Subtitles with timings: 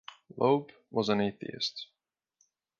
[0.35, 1.85] Loeb was an atheist.